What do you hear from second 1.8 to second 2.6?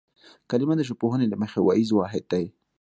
واحد دی